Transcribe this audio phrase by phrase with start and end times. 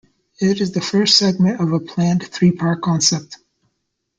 [0.39, 3.37] It is the first segment of a planned three-part concept.